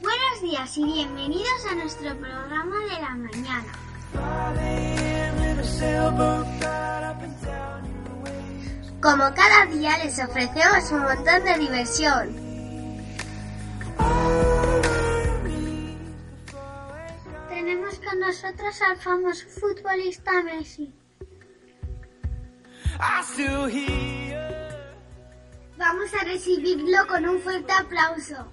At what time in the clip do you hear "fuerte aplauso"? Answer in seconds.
27.40-28.52